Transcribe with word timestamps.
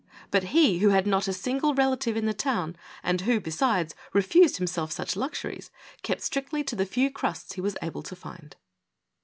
But 0.31 0.45
he, 0.45 0.79
who 0.79 0.89
had 0.89 1.05
not 1.05 1.27
a 1.27 1.31
single 1.31 1.75
relative 1.75 2.17
in 2.17 2.25
the 2.25 2.33
town, 2.33 2.75
and 3.03 3.21
who, 3.21 3.39
besides, 3.39 3.93
refused 4.13 4.57
himself 4.57 4.91
such 4.91 5.15
luxuries, 5.15 5.69
kept 6.01 6.21
strictly 6.23 6.63
to 6.63 6.75
the 6.75 6.87
few 6.87 7.11
crusts 7.11 7.53
he 7.53 7.61
was 7.61 7.77
able 7.83 8.01
to 8.01 8.15
find. 8.15 8.55